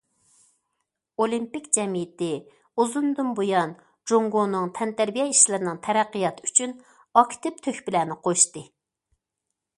[1.23, 2.29] ئولىمپىك جەمئىيىتى
[2.83, 3.75] ئۇزۇندىن بۇيان
[4.13, 6.75] جۇڭگونىڭ تەنتەربىيە ئىشلىرىنىڭ تەرەققىياتى ئۈچۈن
[7.21, 8.67] ئاكتىپ تۆھپىلەرنى قوشتى.